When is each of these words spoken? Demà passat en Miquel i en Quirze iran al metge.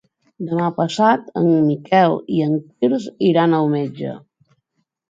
Demà 0.45 0.69
passat 0.77 1.27
en 1.41 1.45
Miquel 1.67 2.17
i 2.39 2.43
en 2.49 2.59
Quirze 2.71 3.17
iran 3.31 3.57
al 3.61 3.73
metge. 3.79 4.21